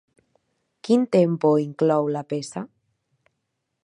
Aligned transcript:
Quin 0.87 1.03
tempo 1.15 1.51
inclou 1.65 2.09
la 2.15 2.23
peça? 2.33 2.65